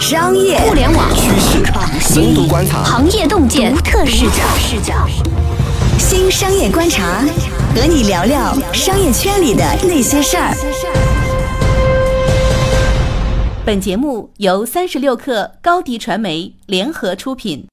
[0.00, 1.64] 商业、互联网趋势、
[2.00, 4.44] 深度观察、行业洞见、独特视角。
[4.56, 4.94] 视角。
[5.98, 7.24] 新商业观察，
[7.74, 10.54] 和你聊聊商业圈里的那些事儿。
[13.66, 17.66] 本节目由三十六氪高迪传媒联合出品。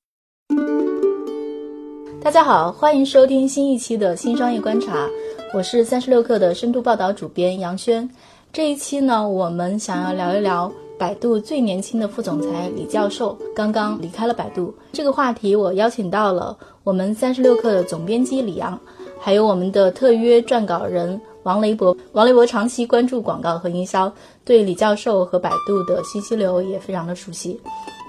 [2.23, 5.07] 大家好，欢迎收听新一期的新商业观察，
[5.53, 8.09] 我是三十六氪的深度报道主编杨轩。
[8.51, 15.55] 这一期呢，我们想要聊一聊百度最年轻的副总裁李教授刚刚离开了百度这个话题。
[15.55, 18.79] 我邀请到了我们三十六氪的总编辑李阳，
[19.19, 21.95] 还有我们的特约撰稿人王雷博。
[22.13, 24.11] 王雷博长期关注广告和营销，
[24.43, 27.59] 对李教授和百度的信息流也非常的熟悉。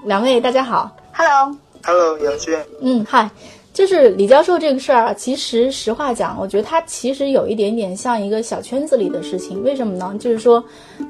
[0.03, 3.29] 两位大家好，Hello，Hello，杨轩，嗯，嗨。
[3.71, 9.63] 就是李教授这个事儿啊，其实实话讲，我觉得他其实有一点点像一个小圈子里的事情。
[9.63, 10.13] 为什么呢？
[10.19, 10.61] 就是说，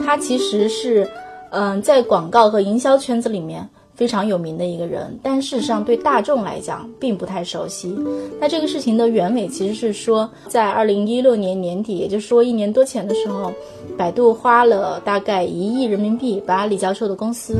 [0.06, 1.10] 他其实是，
[1.52, 7.96] 嗯，在广告和营销圈子里面非常有名的一个人，但事实上对大众来讲并不太熟悉。
[8.40, 13.52] 那这个事情的原委其实是说，在二零一六年年底，也就是说一年多前的时候，
[13.98, 17.58] 百度花了大概一亿人民币把李教授的公司。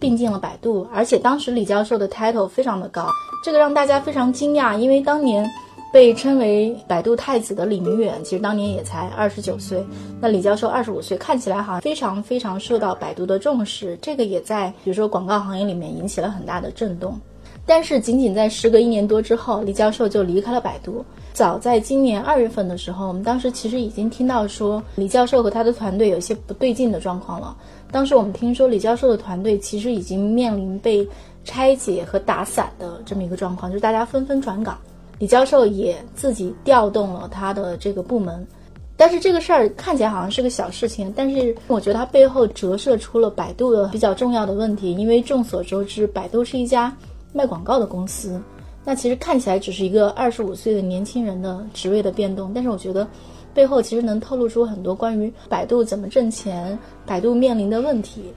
[0.00, 3.06] 并进了百度，而且当时李教授的 title 非常的高，
[3.44, 5.46] 这个让大家非常惊讶，因为当年
[5.92, 9.84] 被称为百度太子的李明远，其实当年也才二十九岁，
[10.20, 17.18] 那李教授二十五岁，看起来好像非常非常受到百度的重视，这个也在比如说广告行业里面引起了很大的震动。
[17.66, 21.04] 但是仅仅在时隔一年多之后，李教授就离开了百度。
[21.32, 27.56] 早在今年二月份的时候，我们当时其实已经听到说李教授和他的团队有些不对劲的状况了。
[27.92, 31.06] 当时我们听说李教授的团队其实已经面临被
[31.44, 34.76] 拆解和打散的这么一个状况，就是大家纷纷转岗，
[35.20, 38.44] 李教授也自己调动了他的这个部门。
[38.96, 44.92] 但是这个事儿看起来好像是个小事情，但是我觉得它背后折射出了百度的比较重要的问题。
[44.96, 46.92] 因为众所周知，百度是一家
[47.32, 48.42] 卖广告的公司，
[48.84, 53.06] 那其实看起来只是一个二十五岁的年轻人的职位的变动，但是我觉得。
[53.52, 58.32] 背后其实能透露出很多关于百度怎么挣钱、百度面临的问题。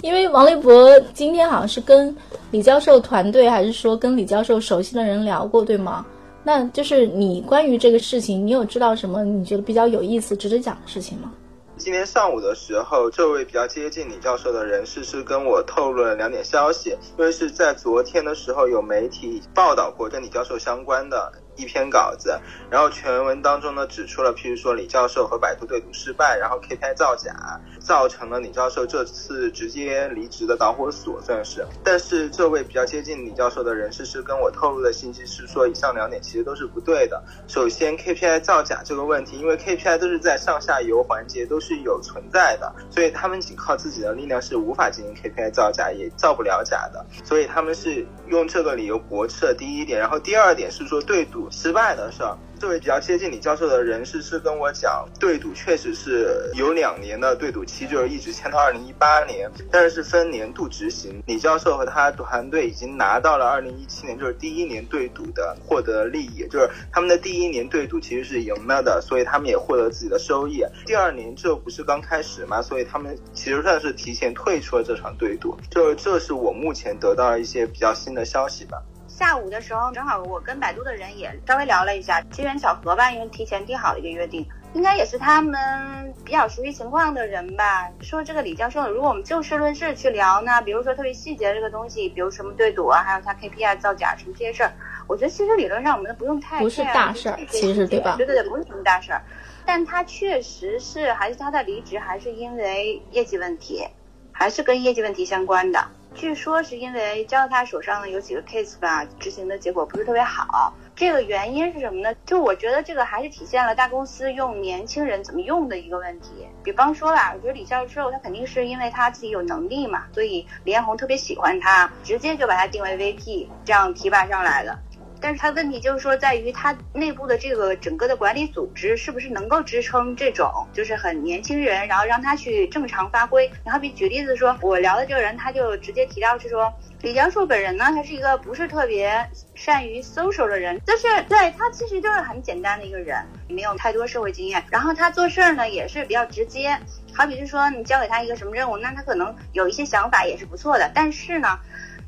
[0.00, 2.16] 因为王立博今天好像是跟
[2.50, 6.06] 李教授团队，还是说跟李教授熟悉的人聊过，对吗？
[6.44, 11.32] 那就是你关于这个事情，你有知道什么你觉得比较有意思、值得讲的事情吗？
[11.76, 21.32] 今天上午的时候，这位比较接近李教授的人士是跟我透露了两点消息，因为是在昨天的时候有媒体报道过跟李教授相关的。
[21.56, 22.38] 一篇稿子，
[22.70, 31.64] 然后全文当中呢指出了，譬如说李教授和百度对赌失败，然后 KPI 造假，造成了李教授这次直接离职的导火索，算是。
[31.84, 37.22] 但是这位比较接近李教授的人士是跟我透露的信息是说，以上两点其实都是不对的。
[37.46, 47.04] 首先，KPI 造假这个问题，因为 KPI 都是在上下游环节都是有存在的，所以他们仅靠自己的力量是无法进行 KPI 造假，也造不了假的。
[47.22, 51.43] 所以他们是用这个理由驳斥了第一点，然后第二点是说对赌。
[51.50, 61.22] 失败的事儿，这位比较接近李教授的人士是跟我讲，对赌确实是有两年的对赌期，就是一直签到二零一八年，但是是分年度执行。
[61.26, 70.64] 李教授和他的团队已经拿到了二零一七年，就是第一年对赌的获得利益，就是他们的第一年对赌其实是赢了的，所以他们也获得自己的收益。
[70.86, 75.56] 第二年这不是刚开始嘛，所以他们其实算是提前退出了这场对赌。
[75.70, 78.82] 这这是我目前得到一些比较新的消息吧。
[79.16, 87.88] 下午的时候，正好我跟百度的人也稍微聊了一下，机缘巧合吧，因为提前定好了一个约定，应该也是他们比较熟悉情况的人吧。
[88.00, 94.72] 说这个李教授，如果我们就事论事去聊呢，比如说特别细节这个东西，比如什么对赌啊，还有他 KPI 造假什么这些事儿，
[95.06, 98.16] 我觉得其实理论上我们不用太不是大事儿，其实对吧？
[98.16, 99.22] 对对对，不是什么大事儿，
[99.64, 103.86] 但他确实是还是他的离职还是因为业绩问题，
[104.32, 105.86] 还是跟业绩问题相关的。
[106.14, 110.72] 据说是因为交到他手上的有几个 case 吧，执行的结果不是特别好。
[110.94, 112.14] 这个原因是什么呢？
[112.24, 116.46] 就我觉得这个还是体现了大公司用年轻人怎么用的一个问题。
[116.62, 124.78] 比方说吧，我觉得李教授他肯定是因为他自己有能力嘛，所以李彦宏特别喜欢他，直接就把他定为 VP，这样提拔上来的。
[125.20, 133.50] 但是他问题就是说，在于他内部的这个整个的管理组织是不是能够支撑这种就是很年轻人，然后让他去正常发挥。
[133.64, 143.16] 你好比举例子说，我聊的这个人，他就直接提到是说，李教授本人呢，他是一个不是特别善于 social 的人，就是对他其实就是很简单的一个人，
[143.48, 144.62] 没有太多社会经验。
[144.70, 146.78] 然后他做事儿呢也是比较直接，
[147.14, 151.58] 好比是说你交给他一个什么任务，那他可能有一些想法也是不错的，但是呢。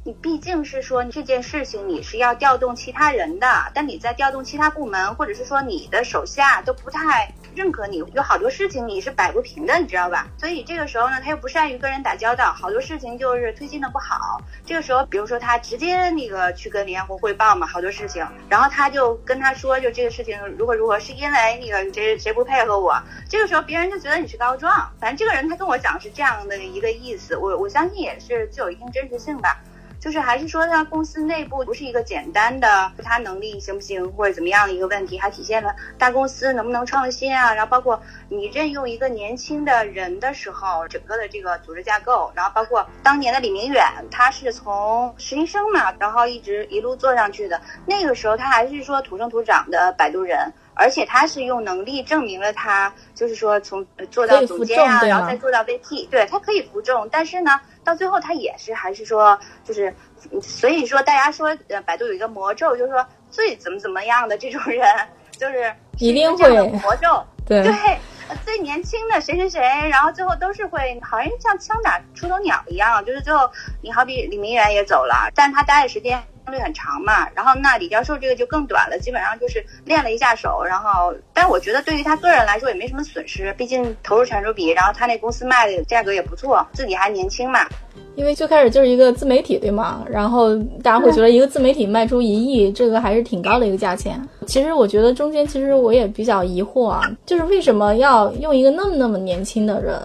[0.06, 10.28] 你毕竟是说这件事情你是要调动其他人的，但你在调动其他部门，或者是说你的手下都不太认可你，有好多事情你是摆不平的，你知道吧？
[10.38, 14.40] 所以这个时候呢，他又不善于跟人打交道，好多事情就是推进的不好。
[14.64, 22.96] 这个时候，比如说他直接那个去跟李彦宏汇报嘛，好多事情，然后他就跟他说，就这个事情如何如何，是因为那个谁谁不配合我。
[23.28, 29.58] 这个时候别人就觉得你是告状，反正这个人他跟我讲是这样的一个意思，我我相信也是具有一定真实性吧。
[29.98, 37.52] 就是还是说他公司内部不是一个简单的他能力行不行或者怎么样的一个问题，还体现了大公司能不能创新啊。
[37.54, 47.60] 然后包括你任用一个年轻的人的时候，整个的这个组织架构，然后包括当年的李明远，他是从实习生嘛，然后一直一路做上去的。
[47.86, 57.60] 那个时候他还是说土生土长的摆渡人，而且他是用能力证明了他就是说从做到总监啊，然后再做到 VP，对他可以服众，但是呢。
[57.86, 59.94] 到最后，他也是还是说，就是，
[60.42, 64.84] 所以说大家说，呃，百度有一个魔咒，就是说最怎么怎么样的这种人，
[65.30, 66.50] 就是一定会
[66.80, 67.72] 魔咒，对对，
[68.44, 73.48] 最年轻的谁谁谁，然后最后都是会好像像枪打出头鸟一样，就是最后
[73.80, 76.20] 你好比李明远也走了，但他待的时间。
[76.46, 87.66] 相对很长嘛，然后那李教授这个就更短了，基本上就是练了一下手，然后，但我觉得对于他个人来说也没什么损失，毕竟投入产出比，然后他那公司卖的价格也不错，自己还年轻嘛。
[88.14, 90.04] 因为最开始就是一个自媒体，对吗？
[90.08, 94.22] 然后大家会觉得一个自媒体卖出一亿，这个还是挺高的一个价钱。
[94.46, 100.00] 其实我觉得中间其实我也比较疑惑啊，就是为什么要用一个那么那么年轻的人？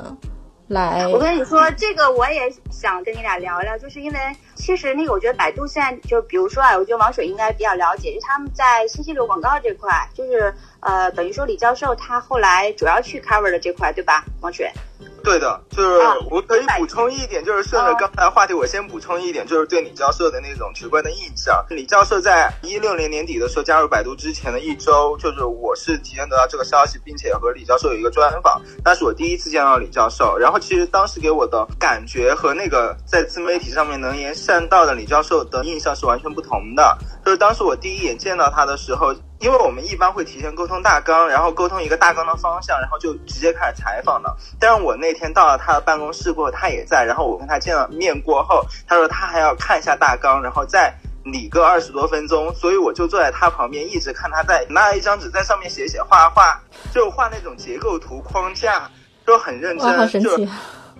[0.68, 4.18] 来，我跟你说，这个我也想跟你俩聊聊，就是因为
[4.56, 14.71] 其实那个，我觉得百度现在就比如说啊，我觉得王水应该比较了解，就他们在信息流广告这块，就是呃，等于说李教授他后来主要去 cover 的这块，对吧，王水？
[15.24, 16.00] 对的，就是
[16.31, 21.63] 我可以补充一点，就是顺着刚才话题，我先补充一点，就是对李教授的那种直观的印象。
[21.69, 30.36] 李教授在一六年年底的时候加入百度之前的一周，就是我是提前得到这个消息，并且和李教授有一个专访，那是我第一次见到李教授。
[30.36, 36.98] 然后其实当时给我的感觉和那个在自媒体上面能言善道的李教授的印象是完全不同的。
[37.24, 39.16] 就是当时我第一眼见到他的时候。
[39.42, 44.38] 因为我们一般会提前沟通大纲，然后沟通一个大纲的方向，然后就直接开始采访了。
[44.60, 56.62] 但是我那天到了他的办公室过后，他也在，然后我跟他见了面过后，他说他还要看一下大纲，然后再理个二十多分钟，所以我就坐在他旁边，一直看他在拿一张纸在上面写写画画，
[56.94, 58.92] 就画那种结构图框架，
[59.26, 60.38] 就很认真，就。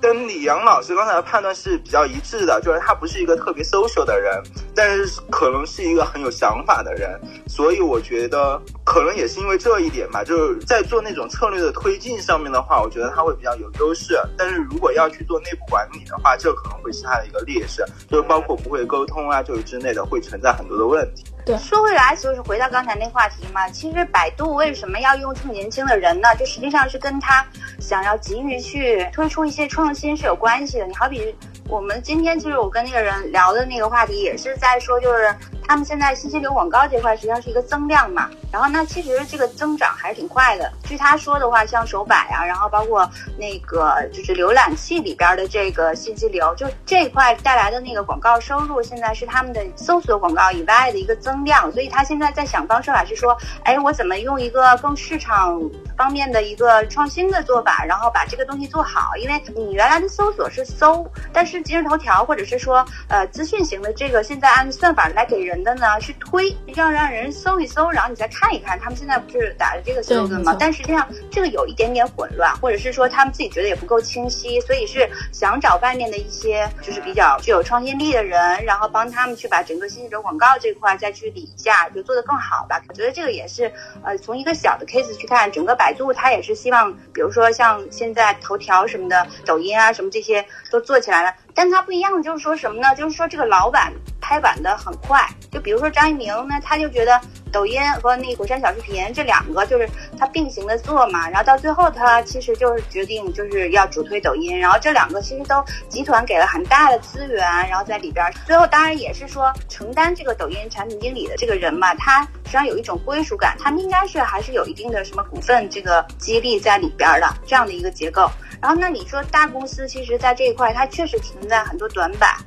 [0.02, 4.42] 跟李阳老师刚才的判断是比较一致的，就是他不是一个特别 social 的人，
[4.76, 8.60] 但是可能是一个很有想法的人，所以我觉得
[8.92, 14.20] 可能也是因为这一点吧，就是在做那种策略的推进上面的话，我觉得他会比较有优势。
[14.38, 21.24] 但是如果要去做内部管理的话，这可能会是他的一个劣势，就是包括不会沟通啊，就是之类的会存在很多的问题。
[21.46, 26.36] 对，说回来就是回到刚才那话题嘛，其实百度为什么要用这么年轻的人呢？
[26.36, 27.46] 就实际上是跟他
[27.80, 30.86] 想要急于去推出一些创新是有关系的。
[30.86, 31.34] 你好比
[31.70, 35.34] 我们今天其实我跟那个人聊的那个话题也是在说，就是。
[35.64, 40.70] 他们现在信息流广告这块实际上是一个增量嘛，然后那其实这个增长还是挺快的。
[40.84, 51.72] 据他说的话，像手摆啊，然后包括那个就是浏览器里边的这个信息流，就这块带来的那个广告收入，现在是他们的搜索广告以外的一个增量。
[51.72, 55.58] 所以他现在在想方设法是说，哎，我怎么用一个更市场
[55.98, 59.16] 方面的一个创新的做法，然后把这个东西做好。
[59.16, 65.62] 因为你原来的搜索是搜，但是今日头条或者是说呃资讯型的这个，现在按算法来给人。
[65.62, 68.80] 的呢，去推，要让人搜一搜，然后你再看一看。
[68.80, 70.56] 他们现在不是打着这个 slogan 吗？
[70.58, 82.82] 但实际上这个有一点点混乱，或者是说他们自己觉得也不够清晰，所以是想找外面的一些就是比较具有创新力的人，然后帮他们去把整个信息流广告这块再去理一下，就做得更好吧。
[82.88, 83.72] 我觉得这个也是，
[84.04, 91.34] 呃，从一个小的 case 去看，整个百度它也是希望，比如说像现在头条什么的、抖音啊什么这些都做起来了。
[91.54, 92.96] 但它不一样的就是说什么呢？
[92.96, 93.92] 就是说这个老板
[94.32, 97.20] 拍板的很快，就比如说张一鸣呢，他就觉得
[97.52, 99.86] 抖音和那火山小视频这两个就是
[100.18, 118.32] 他并行的做嘛，然后到最后他其实就是决定就是要主推抖音，然后这两个其实都集团给了很大的资源，然后在里边，最后当然也是说承担这个抖音产品经理的这个人嘛，他实际上有一种归属感，他们应该是还是有一定的什么股份这个激励在里边的这样的一个结构。
[118.62, 122.38] 然后那你说大公司其实在这一块它确实存在很多短板。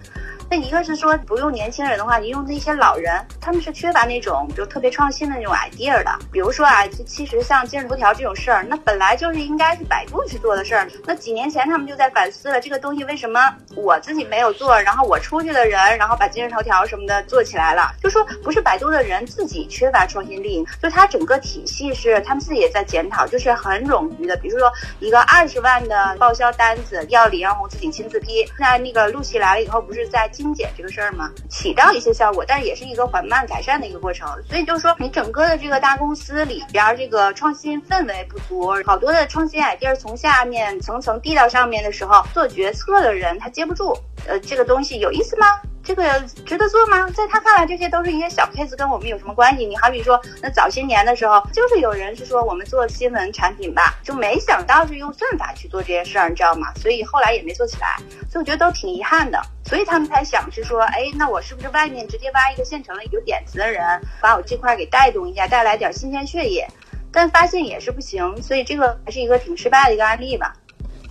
[0.50, 6.10] 那一个是说不用年轻人的话，你用那些老人，他们是缺乏那种就特别创新的那种 idea 的。
[6.30, 10.88] 比如说啊，其实像今日头条这种事儿，那本来就是应该是百度去做的事儿。
[11.06, 13.40] 那几年前他们就在反思了这个东西为什么
[13.74, 24.36] 我自己没有做，然后我出去的人，然后把今日头条什么的做起来了，就说不是百度的人自己缺乏创新力，就它整个体系是他们自己也在检讨，就是很冗余的。
[24.36, 24.70] 比如说
[25.00, 31.31] 一个二十万的报销单子要李彦宏自己亲自批，那那个陆琪来了以后不是在精简这个事儿吗？
[31.49, 34.29] 起到一些效果，但是也是一个缓慢改善的一个过程。
[34.49, 43.97] 所以就是说你整个的这个大公司里边这个创新氛围不足，好多的创新 idea 从下面层层递到上面的时候，做决策的人他接不住。
[44.26, 45.47] 呃，这个东西有意思吗？
[45.85, 46.03] 这个
[46.47, 47.07] 值得做吗？
[47.11, 49.67] 在他看来，这些都是一些小 case，跟我们有什么关系？
[49.67, 56.73] 你好比说，那早些年的时候，就是有人是说我们做新闻产品吧，就没想到是用算法去做这件事儿，你知道吗？
[56.76, 57.99] 所以后来也没做起来，
[58.31, 59.38] 所以我觉得都挺遗憾的。
[59.67, 63.85] 所以他们才想是说，哎，那我是不是外面直接挖一个现成的有点子的人，
[64.23, 66.67] 把我这块给带动一下，带来点新鲜血液？
[67.12, 70.55] 但发现也是不行，所以这个还是一个挺失败的一个案例吧。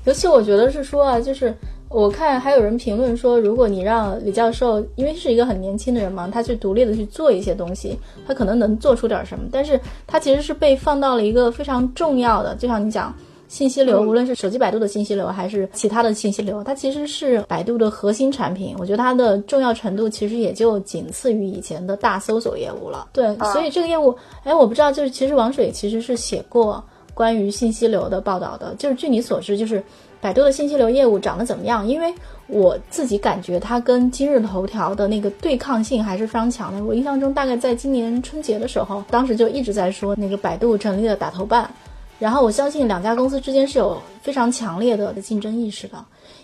[0.05, 1.55] 尤其我觉得是说啊，就是。
[1.93, 7.95] 我看还有人评论说，如果你让李教授，因为是一个很年轻的人嘛，他去独立的去做一些东西，
[8.25, 9.45] 他可能能做出点什么。
[9.51, 13.13] 但是他其实是被放到了一个非常重要的，就像你讲
[13.47, 18.75] 信息流，无论是手机百度的信息流，还是其他的信息流，它其实是百度的核心产品。
[18.79, 23.09] 我觉得它的重要程度其实也就仅次于以前的大搜索业务了。
[23.13, 26.83] 对，所以这个业务，哎，我不知道，就是其实王水其实是写过
[27.13, 29.83] 关于信息流的报道的，就是据你所知，就是。
[30.23, 31.85] 百度的信息流业务长得怎么样？
[31.85, 32.13] 因为
[32.47, 36.81] 我自己感觉它跟今日头条的那个对抗性还是非常强的。
[36.81, 41.69] 我印象中，大概在今年春节的时候，当时就一直在说那个百度成立了打头办，
[42.19, 45.97] 然后我相信两家公司之间是有非常强烈的竞争意识的，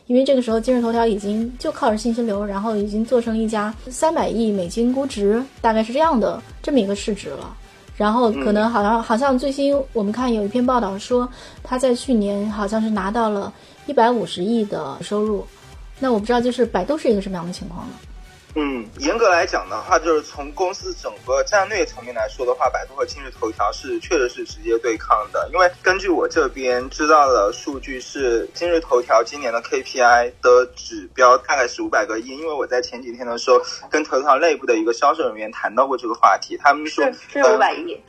[0.07, 7.55] 因为这个时候今日头条已经就靠着信息流，然后已经做成一家三百亿美金估值，大概是这样的这么一个市值了。
[7.99, 11.27] 然后可能好像好像最新我们看有一篇报道说，
[11.61, 13.51] 他在去年好像是拿到了
[13.87, 15.45] 一百五十亿的收入，
[15.99, 17.93] 那我不知道就是百度是一个什么样的情况呢？
[18.55, 25.47] 嗯，严格来讲的话，就是从公司整个战略层面来说的话，百度和今日头条是确实是直接对抗的。
[25.53, 32.29] 因为根据我这边知道的数据是，今日头条今年的 KPI 的指标大概是五百个亿。
[32.29, 38.01] 因为我在前几天的时候跟头条内部的一个销售人员谈到过这个话题，他们说是五百亿。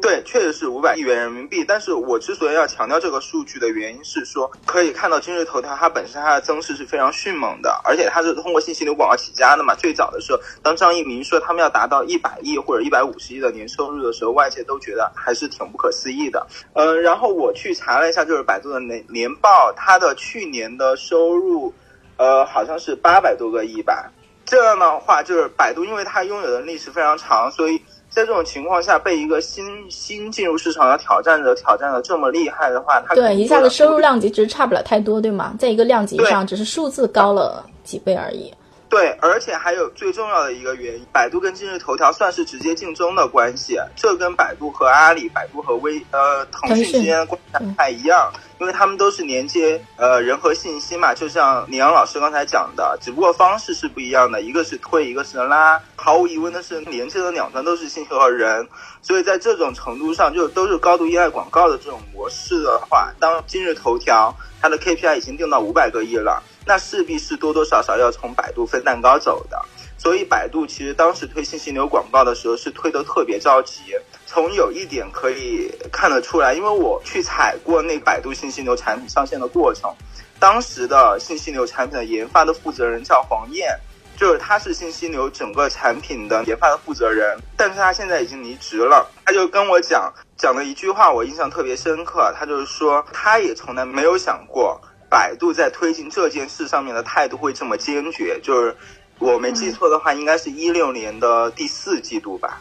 [0.00, 1.64] 对，确实是五百亿元人民币。
[1.66, 9.74] 但是我之所以要强调这个数据的原因是说，可以看到今日头条它本身它的增势是非常迅猛的，而且它是通过信息流广告起家的嘛。
[9.74, 16.46] 最早的时候，当张一鸣说他们要达到一百亿或者一百五十亿的年收入的时候，外界都觉得还是挺不可思议的。
[16.74, 21.74] 嗯，然后我去查了一下，就是百度的年年报，它的去年的收入，
[22.16, 24.08] 呃，好像是八百多个亿吧。
[24.44, 27.82] 这样的话，就是百度，因为它拥有的历史非常长，所以。
[28.14, 35.52] 在这种情况下，被一个新新进入市场的挑战者挑战的这么厉害的话，他对一下子收入量级其实差不了太多，对吗？
[35.58, 38.54] 在一个量级上，只是数字高了几倍而已。
[38.94, 48.32] 对，而且还有最重要的一个原因，百度跟今日头条算是直接竞争的关系，这跟百度和阿里、百度和微呃腾讯之间的关系不太一样。
[48.60, 55.82] 因为他们都是连接呃人和信息嘛，就像李阳老师刚才讲的，只不过方式是不一样的，一个是推，一个是拉。
[55.96, 58.68] 毫无疑问的是，连接的两端都是信息和人，
[59.02, 64.32] 所以在这种程度上，就都是高度依赖广告的这种模式的话，当今日头条
[64.62, 69.60] 它的 KPI 已经定到五百个亿了，那势必是多多少少要从百度分蛋糕走的。
[69.96, 73.94] 所以百度其实当时推信息流广告的时候是推的特别着急。
[74.26, 79.90] 从有一点可以看得出来，因为我去采过那百度信息流产品上线的过程，
[80.38, 83.78] 当时的信息流产品的研发的负责人叫黄燕，
[84.16, 89.08] 就是他是信息流整个产品的研发的负责人，但是他现在已经离职了。
[89.24, 92.34] 他就跟我讲讲了一句话，我印象特别深刻。
[92.36, 94.78] 他就是说，他也从来没有想过
[95.14, 98.40] 百度在推进这件事上面的态度会这么坚决。
[98.42, 98.76] 就是
[99.20, 102.60] 我没记错的话，应该是一六年的第四季度吧。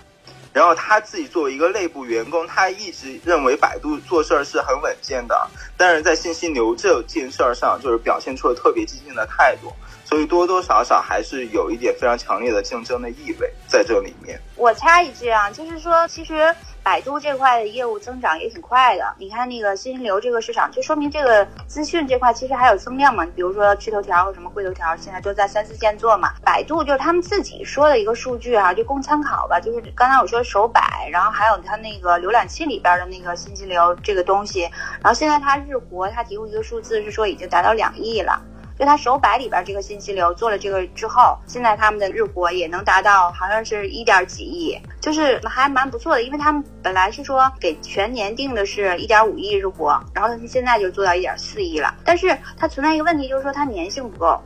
[0.54, 9.74] 然后他自己作为一个内部员工，他一直认为百度做事儿是很稳健的，但是在信息流这件事儿上，就是表现出了特别激进的态度，
[10.06, 14.40] 所以多多少少还是有一点非常强烈的竞争的意味在这里面。
[14.56, 16.56] 我插一句啊，就是说其实。
[16.84, 23.26] 百度这块的业务增长也挺快的，你看那个信息流这个市场，就说明这个资讯这块其实还有增量嘛。
[23.36, 26.34] 比如说趣头条和什么会头条，现在都在三四线做嘛。
[26.44, 29.62] 百度就是他们自己说的一个数据啊，就供参考吧。
[29.62, 34.64] 就是刚才我说手百，然后还有它那个浏览器里边的那个信息流这个东西，
[35.02, 38.42] 然后现在它日活，它提供一个数字是说已经达到两亿了。
[38.84, 46.24] 就它手摆里边这个信息流做了这个之后，现在他们的日活也能达到好像是一点几亿，就是还蛮不错的。
[46.24, 51.96] 因为他们本来是说给全年定的是一点五亿日活，然后他现在就做到一点四亿了。
[52.04, 54.38] 但是它存在一个问题，就是说它粘性不够。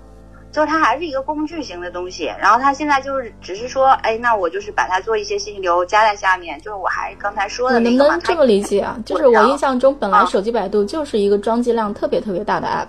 [0.50, 7.98] 就是它还是一个工具型的东西，然后它现在就是只是说，哎，那我就是把它做一些信息流加在下面，就是我还刚才说的那个。
[7.98, 8.98] 能不能这么理解啊？
[9.06, 12.88] 就是我印象中，本来手机百度就是一个装机量特别特别大的 app，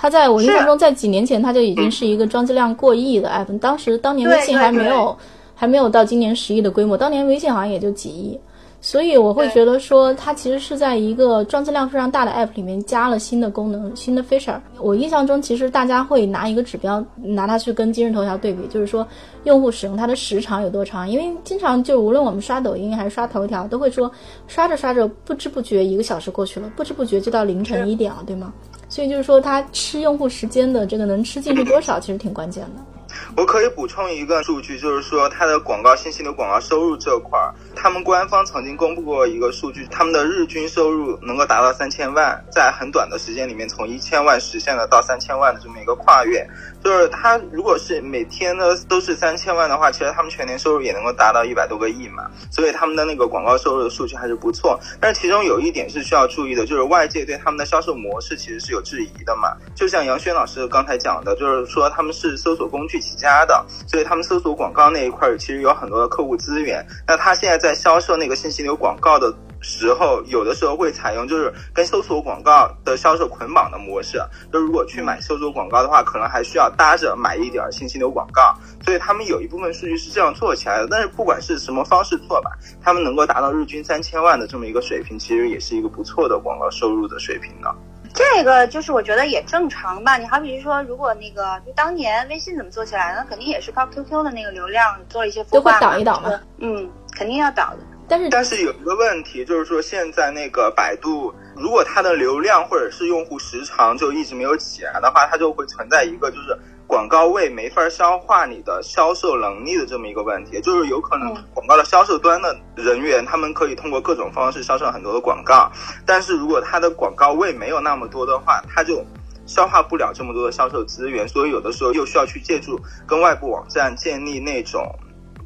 [0.00, 5.14] 它在我印象中在几年前它就已经是一个装机量过亿的 app，当时当年微信还没有
[5.54, 8.40] 还没有到今年十亿的规模，当年微信好像也就几亿。
[8.80, 14.58] 所以我会觉得说，它其实是在一个装机量非常大的 app 里面加了新的功能、新的 feature。
[14.78, 19.06] 我印象中，其实大家会拿一个指标，拿它去跟今日头条对比，就是说
[19.44, 21.06] 用户使用它的时长有多长。
[21.06, 24.10] 因为经常就无论我们刷抖音还是刷头条，都会说
[24.48, 28.50] 刷着刷着不知不觉一个小时过去了，不知不觉就到凌晨一点了，对吗？
[28.90, 32.99] 所以就是说它吃用户时间的这个能吃进去多少，其实挺关键的。
[33.36, 46.46] 我可以补充一个数据，就是说它的广告信息的广告收入这块儿，他们官方曾经公布过一个数据，他们的日均收入能够达到三千万，在很短的时间里面从一千万实现了到三千万的这么一个跨越。
[46.82, 52.30] 就是他如果是每天呢都是三千万的话，其实他们全年收入也能够达到一百多个亿嘛。
[52.50, 54.78] 所以他们的那个广告收入的数据还是不错。
[55.00, 59.56] 但是其中有一点是需要注意的，就是外界对他们的销售模式其实是有质疑的嘛。
[59.74, 66.84] 就像杨轩老师刚才讲的，就是说他们是搜索工具起家的，所以他们搜索广告那一块其实有很多的客户资源。
[67.06, 69.30] 那他现在在销售那个信息流广告的。
[69.62, 74.18] 时候有的时候会采用就是跟搜索广告的销售捆绑的模式，
[74.50, 80.88] 就如果去买搜索广告的话，可能还需要搭着买一点信息流广告，所以他们有一部分数据是这样做起来的。
[80.90, 87.68] 但是不管是什么方式做吧，他们能够达到日均三千万的这么一个水平，其实也是一个不错的广告收入的水平呢。
[88.12, 90.16] 这个就是我觉得也正常吧。
[90.16, 96.40] 你好比说，如果那个就当年微信怎么做起来，呢肯定也是靠 QQ 的那个流量做一些孵化，都会倒一倒嘛。
[96.58, 97.78] 嗯，肯定要倒的。
[98.08, 106.58] 但是但是有一个问题，就是说现在那个百度，如果它的流量或者是用户时长就一直没有起来的话，它就会存在一个就是
[106.90, 115.70] 广告位没法消化你的销售能力的这么一个问题，就是有可能广告的销售端的人员，他们可以通过各种方式销售很多的广告，
[116.04, 119.06] 但是如果他的广告位没有那么多的话，他就
[119.46, 124.82] 消化不了这么多的销售资源，所以有的时候又需要去借助跟外部网站建立那种。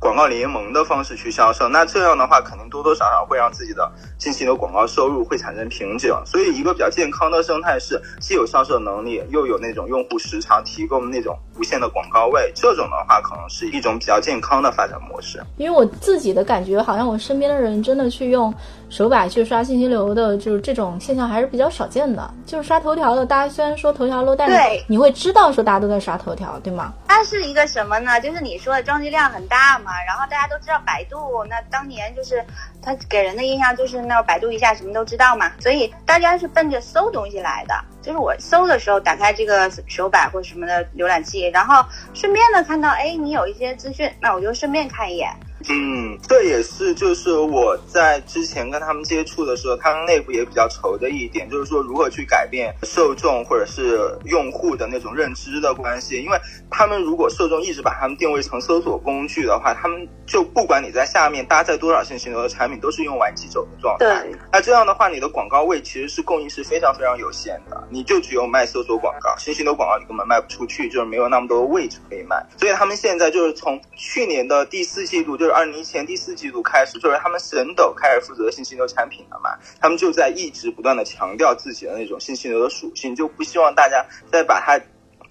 [0.04, 6.14] 广告联盟的方式去销售，那这样的话肯定多多少少会让自己的信息的广告收入会产生瓶颈。
[6.26, 12.50] 所以，一个比较健康的生态是既有销售能力，又有那种用户时长提供那种无限的广告位。
[12.54, 15.42] 这种的话，可能是一种比较健康的发展模式。
[15.56, 18.52] 因为我自己的感觉，好像我身边的人真的去用
[18.88, 22.28] 手把去刷信息流的，就是这种现象还是比较少见的。
[22.46, 26.92] 就是刷头条的，大家虽然说头条 low，但是你会知道说大家都在刷头条，对吗？
[27.08, 28.20] 它是一个什么呢？
[28.20, 29.92] 就是你说的装机量很大嘛。
[30.06, 32.44] 然后大家都知道百度，那当年就是
[32.84, 37.74] 他给人的印象就是那百度一下什么都知道嘛，所以大家是奔着搜东西来的。
[38.02, 45.34] 就是我搜的时候打开这个手摆或者什么的浏览器，然后顺便呢看到哎你有一些资讯，那我就顺便看一眼。
[45.68, 56.20] 嗯，这也是就是我在之前跟他们接触的时候，他们内部也比较愁的一点，就是说如何去改变受众或者是用户的那种认知的关系。
[56.22, 56.38] 因为
[56.70, 64.04] 他们如果受众一直把他们定位成搜索工具的话，他们就不管你在下面搭载多少信息流的产品，都是用完即走的状态。
[64.04, 64.38] 对。
[64.52, 72.44] 那这样的话，你的广告位其实是供应是非常非常有限的，你就只有卖搜索广告，信息流广告你根本卖不出去，就是没有那么多位置可以卖。
[72.58, 75.53] 所以他们现在就是从去年的第四季度，就是。
[75.54, 84.78] 二零一七年第四季度开始，就是他们神斗开始负责信息流产品了嘛，他们就在一直不断的强调自己的那种信息流的属性，就不希望大家再把它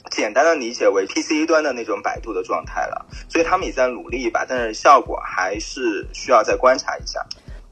[0.09, 7.19] 简单的理解为 PC 端的那种百度的状态了，所以他们也在努力吧，但是效果还是需要再观察一下。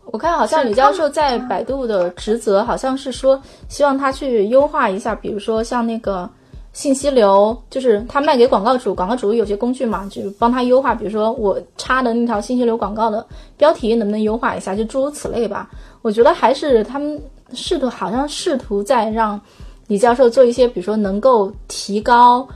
[0.06, 6.30] 我看好像李教授在百度的职责好像是说，希望他去优化一下，比如说像那个。
[6.74, 10.96] 信息流就是他卖给广告主，广告主有些工具嘛，就是帮他优化。
[10.96, 13.26] 比如说我插的那条信息流广告的
[13.58, 15.70] 标题能不能优化一下，就诸如此类吧。
[16.02, 17.22] 我觉得还是他们
[17.54, 19.40] 试图，好像试图在让
[19.88, 22.48] 李教授做一些，比如说能够提高，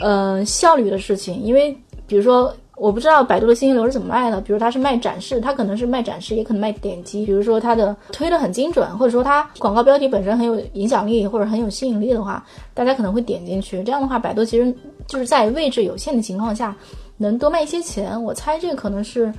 [0.00, 1.40] 呃效率的事情。
[1.42, 2.54] 因为比如说。
[2.82, 7.24] 我不知道百度的信息流是怎么卖的，比如它是卖展示，它可能是卖展示，也可能卖点击。
[7.24, 13.84] 比如说它的推的很精准，或者说它广告标题本身很有影响力或者很有吸引力的话，大家可能会点进去。
[13.84, 14.74] 这样的话，百度其实
[15.06, 16.76] 就是在位置有限的情况下，
[17.18, 18.20] 能多卖一些钱。
[18.20, 19.32] 我猜这个可能是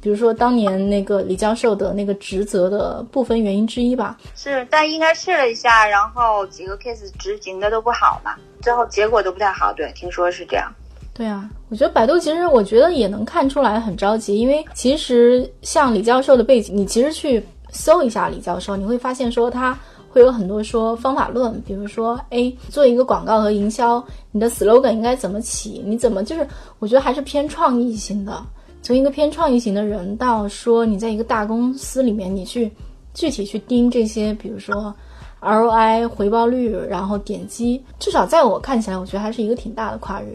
[0.00, 4.16] 比如说当年那个李教授的那个职责的部分原因之一吧。
[4.34, 9.74] 是，但应该试了一下，然后几个 case 执行的都不好嘛，最后结果都不太好。
[9.74, 10.72] 对，听说是这样。
[11.18, 19.76] 对啊，我觉得百度其实我觉得也能看出来很着急，因为其实像李教授的背景，你其实去搜一下李教授，你会发现说他
[20.08, 24.00] 会有很多说方法论，比如说，哎，做一个广告和营销，
[24.30, 26.46] 你的 slogan 应该怎么起，你怎么就是，
[26.78, 28.40] 我觉得还是偏创意型的。
[28.80, 32.70] 从一个偏创意型的人到说你在一个大公司里面，你去
[33.12, 34.94] 具体去盯这些，比如说
[35.40, 40.28] ROI 回报率，然后点击，至少在我看起来，我觉得还是一个挺大的跨越。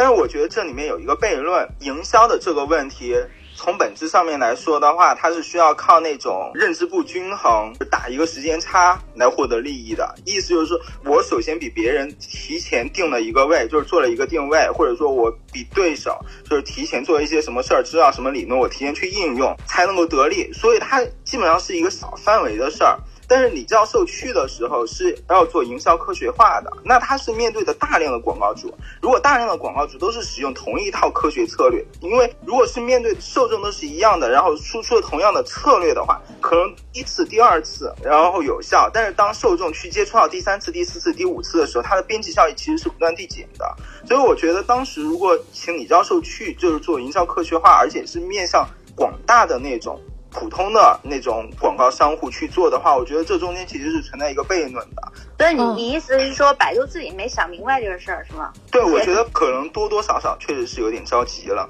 [0.00, 3.14] 但是我觉得这里面有一个悖论，营销的这个问题，
[3.54, 10.14] 从本质上面来说的话，它是需要靠那种认知不均衡，打一个时间差来获得利益的。
[10.24, 20.50] 意思就是说，我首先比别人提前定了一个位，就是做了一个定位，或者说我比对手就是提前做一些什么事儿，知道什么理论，我提前去应用，才能够得利。
[20.54, 22.98] 所以它基本上是一个小范围的事儿。
[23.30, 28.74] 但是李教授去的时候是要做营销科学化的，那他是面对的大量的广告主。
[29.00, 43.76] 如果大量的广告主都是使用同一套科学策略，因为如果是面对受众都是一样的，然后输出了同样的策略的话，可能一次、第二次然后有效，但是当受众去接触到第三次、第四次、第五次的时候，它的边际效益其实是不断递减的。
[44.04, 48.66] 所以我觉得当时如果请李教授去，就是做营销科学化，而且是面向
[48.96, 50.00] 广大的那种。
[50.30, 55.12] 普通的那种广告商户去做的话，我觉得这中间其实是存在一个悖论的。
[55.38, 58.52] 所以你你意思是说，百度自己没想明白这个事儿是吗？
[58.70, 61.68] 对，我觉得可能多多少少确实是有点着急了。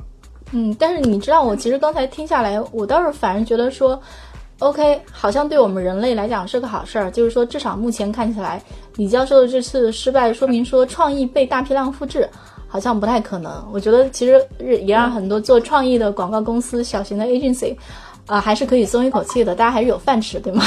[0.53, 4.01] 嗯，但是你知道，我其实刚才听下来，我倒是反而觉得说
[4.59, 7.11] ，OK，好像对我们人类来讲是个好事儿。
[7.11, 8.61] 就是说，至少目前看起来，
[8.97, 12.29] 李教授的这次失败，说明说创意被大批量复制
[12.67, 13.65] 好像不太可能。
[13.73, 17.77] 我觉得其实也让很多做创意的广告公司、小型的 agency。
[18.27, 20.63] 啊，还是可以松一口气的，大家还是有饭吃，对吗？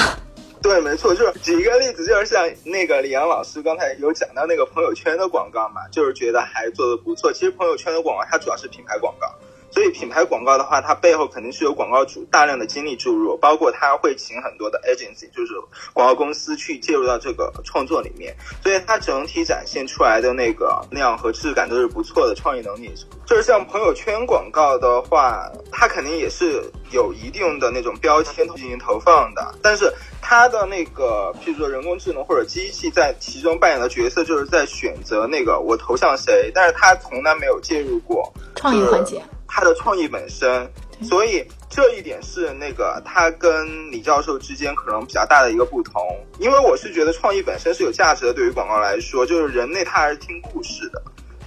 [0.62, 7.32] 对，没错，就是举一个例子，就是像那个李阳老师刚才有讲到那个朋友圈的广告嘛，就是觉得还做的不错。
[7.34, 9.28] 其实朋友圈的广告它主要是品牌广告。
[9.74, 15.54] 所以品牌广告的话，它背后肯定是有广告主大量的精力注入，包括他会请很多的 agency，就是
[15.94, 18.36] 广告公司去介入到这个创作里面。
[18.62, 22.94] 所以它整体展现出来的那个量和质感都是不错的，创意能力。
[23.26, 39.20] 就是像朋友圈广告的话，它肯定也是有一定的那种标签进行投放的，但是它的那个，譬如说人工智能或者机器在其中扮演的角色，就是在选择那个我投向谁，但是它从来没有介入过创意环节。
[39.56, 40.68] 他的创意本身，
[41.04, 46.02] 所以这一点是那个他跟李教授之间可能比较大的一个不同。
[46.40, 51.00] 因为我是觉得创意本身是有价值的，对于广告来说，就是人类他还是听故事的，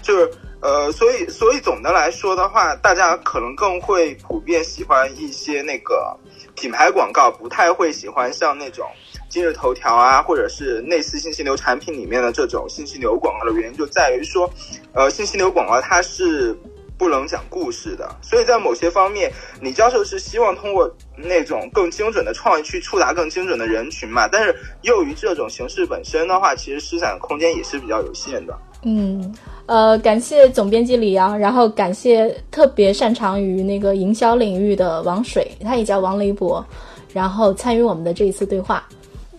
[0.03, 0.31] 就是
[0.62, 6.16] 呃，所以所以总的来说的话，大家可能更会普遍喜欢一些那个
[6.55, 8.87] 品牌广告，不太会喜欢像那种
[9.29, 14.49] 今日头条啊，或者是类似信息流产品里面的这种信息流广告的原因，就在于说，
[14.95, 16.57] 呃，信息流广告它是。
[16.98, 19.30] 不能讲故事的，所以在某些方面，
[19.61, 24.26] 李教授是希望通过那种更精准的创意去触达更精准的人群嘛。
[24.26, 28.56] 但是，由于这种形式本身的话，其实施展空间也是比较有限的。
[28.82, 29.35] 嗯，
[29.66, 36.64] 呃，感谢总编辑李阳，然后感谢特别擅长于那个营销领域的王水，他也叫王雷博，
[37.12, 38.87] 然后参与我们的这一次对话。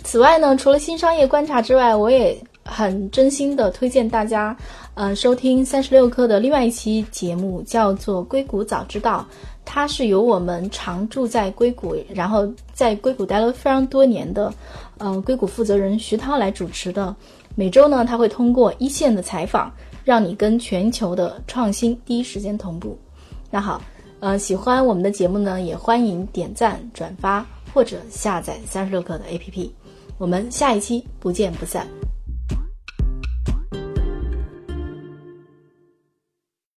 [0.04, 4.56] 此外呢，除了新商业观察之外，我也很真心的推荐大家。
[5.00, 9.24] 嗯，收听三十六课的另外一期节目叫做《硅谷早知道》，
[9.64, 14.52] 它是由我们常住在硅谷，然后在硅谷待了非常多年的，
[14.98, 17.16] 嗯，硅谷负责人徐涛来主持的。
[17.54, 19.72] 每周呢，他会通过一线的采访，
[20.04, 22.98] 让你跟全球的创新第一时间同步。
[23.52, 23.80] 那好，
[24.20, 29.70] 呃，喜欢我们的节目呢，也欢迎点赞、转发或者下载三十六课的 APP。
[30.18, 31.88] 我们下一期不见不散。